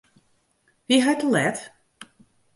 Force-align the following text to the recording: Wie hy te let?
Wie 0.89 1.03
hy 1.05 1.13
te 1.19 1.27
let? 1.35 1.57